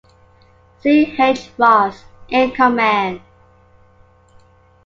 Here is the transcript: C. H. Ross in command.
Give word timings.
C. 0.79 1.15
H. 1.19 1.51
Ross 1.59 2.05
in 2.29 2.49
command. 2.53 3.21